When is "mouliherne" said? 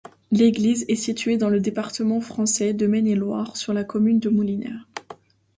4.29-4.83